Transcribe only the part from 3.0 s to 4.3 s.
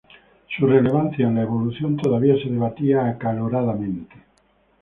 acaloradamente.